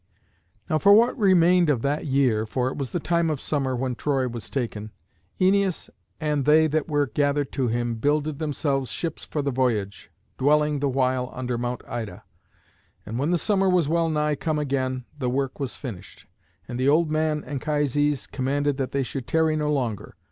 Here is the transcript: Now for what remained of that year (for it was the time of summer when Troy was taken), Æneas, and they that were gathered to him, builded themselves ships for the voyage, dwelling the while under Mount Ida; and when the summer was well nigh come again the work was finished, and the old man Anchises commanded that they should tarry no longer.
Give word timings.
Now 0.67 0.79
for 0.79 0.93
what 0.93 1.15
remained 1.15 1.69
of 1.69 1.83
that 1.83 2.07
year 2.07 2.47
(for 2.47 2.69
it 2.69 2.75
was 2.75 2.89
the 2.89 2.99
time 2.99 3.29
of 3.29 3.39
summer 3.39 3.75
when 3.75 3.93
Troy 3.93 4.27
was 4.27 4.49
taken), 4.49 4.89
Æneas, 5.39 5.91
and 6.19 6.45
they 6.45 6.65
that 6.65 6.87
were 6.87 7.05
gathered 7.05 7.51
to 7.51 7.67
him, 7.67 7.93
builded 7.97 8.39
themselves 8.39 8.89
ships 8.89 9.23
for 9.25 9.43
the 9.43 9.51
voyage, 9.51 10.09
dwelling 10.39 10.79
the 10.79 10.89
while 10.89 11.29
under 11.35 11.55
Mount 11.55 11.83
Ida; 11.87 12.23
and 13.05 13.19
when 13.19 13.29
the 13.29 13.37
summer 13.37 13.69
was 13.69 13.87
well 13.87 14.09
nigh 14.09 14.33
come 14.33 14.57
again 14.57 15.05
the 15.19 15.29
work 15.29 15.59
was 15.59 15.75
finished, 15.75 16.25
and 16.67 16.79
the 16.79 16.89
old 16.89 17.11
man 17.11 17.43
Anchises 17.43 18.25
commanded 18.25 18.77
that 18.77 18.93
they 18.93 19.03
should 19.03 19.27
tarry 19.27 19.55
no 19.55 19.71
longer. 19.71 20.15